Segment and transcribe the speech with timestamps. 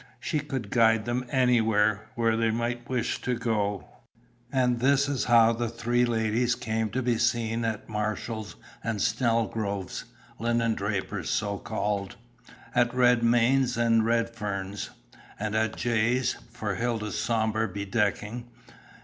[0.19, 3.87] She could guide them anywhere where they might wish to go.
[4.51, 8.47] And this is how the three ladies came to be seen at Marshall
[8.83, 10.05] and Snelgrove's,
[10.39, 12.15] linen drapers, so called;
[12.73, 14.89] at Redmayne's and Redfern's,
[15.39, 18.45] and at Jay's, for Hilda's sombre bedecking.